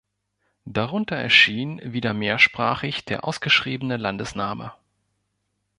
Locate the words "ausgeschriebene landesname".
3.23-4.73